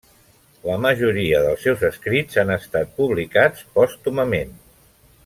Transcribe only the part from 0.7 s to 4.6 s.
majoria dels seus escrits han estat publicats pòstumament.